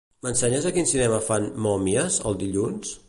[0.27, 2.97] M'ensenyes a quin cinema fan "Mòmies" el dilluns?